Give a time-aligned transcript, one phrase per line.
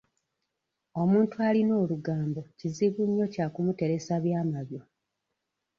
[1.01, 4.81] Omuntu alina olugambo kizibu nnyo kya kumuteresa byama byo.